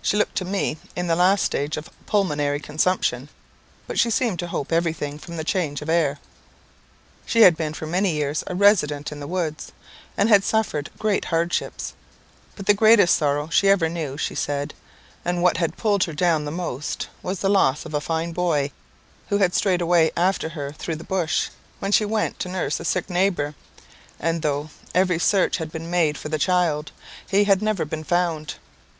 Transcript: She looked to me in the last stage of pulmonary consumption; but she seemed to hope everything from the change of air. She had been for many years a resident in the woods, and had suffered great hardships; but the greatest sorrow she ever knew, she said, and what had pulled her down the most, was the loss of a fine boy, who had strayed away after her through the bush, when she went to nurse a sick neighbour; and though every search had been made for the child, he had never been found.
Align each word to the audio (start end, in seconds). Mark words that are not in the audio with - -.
She 0.00 0.16
looked 0.16 0.34
to 0.38 0.44
me 0.44 0.76
in 0.96 1.06
the 1.06 1.14
last 1.14 1.44
stage 1.44 1.76
of 1.76 1.88
pulmonary 2.04 2.58
consumption; 2.58 3.28
but 3.86 3.96
she 3.96 4.10
seemed 4.10 4.40
to 4.40 4.48
hope 4.48 4.72
everything 4.72 5.20
from 5.20 5.36
the 5.36 5.44
change 5.44 5.80
of 5.80 5.88
air. 5.88 6.18
She 7.24 7.42
had 7.42 7.56
been 7.56 7.72
for 7.72 7.86
many 7.86 8.10
years 8.12 8.42
a 8.48 8.56
resident 8.56 9.12
in 9.12 9.20
the 9.20 9.26
woods, 9.28 9.70
and 10.16 10.28
had 10.28 10.42
suffered 10.42 10.90
great 10.98 11.26
hardships; 11.26 11.94
but 12.56 12.66
the 12.66 12.74
greatest 12.74 13.14
sorrow 13.16 13.48
she 13.50 13.68
ever 13.68 13.88
knew, 13.88 14.18
she 14.18 14.34
said, 14.34 14.74
and 15.24 15.44
what 15.44 15.58
had 15.58 15.76
pulled 15.76 16.02
her 16.02 16.12
down 16.12 16.44
the 16.44 16.50
most, 16.50 17.06
was 17.22 17.38
the 17.38 17.48
loss 17.48 17.86
of 17.86 17.94
a 17.94 18.00
fine 18.00 18.32
boy, 18.32 18.72
who 19.28 19.38
had 19.38 19.54
strayed 19.54 19.80
away 19.80 20.10
after 20.16 20.48
her 20.48 20.72
through 20.72 20.96
the 20.96 21.04
bush, 21.04 21.50
when 21.78 21.92
she 21.92 22.04
went 22.04 22.36
to 22.40 22.48
nurse 22.48 22.80
a 22.80 22.84
sick 22.84 23.08
neighbour; 23.08 23.54
and 24.18 24.42
though 24.42 24.70
every 24.92 25.20
search 25.20 25.58
had 25.58 25.70
been 25.70 25.88
made 25.88 26.18
for 26.18 26.28
the 26.28 26.36
child, 26.36 26.90
he 27.28 27.44
had 27.44 27.62
never 27.62 27.84
been 27.84 28.02
found. 28.02 28.54